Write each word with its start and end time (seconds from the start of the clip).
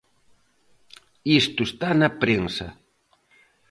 Isto 1.41 1.61
está 1.65 1.89
na 1.95 2.09
prensa. 2.21 2.67